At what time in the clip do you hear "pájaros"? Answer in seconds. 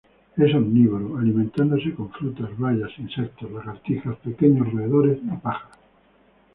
5.37-5.77